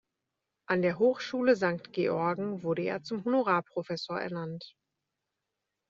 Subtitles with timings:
[0.67, 4.73] An der Hochschule Sankt Georgen wurde er zum Honorarprofessor ernannt.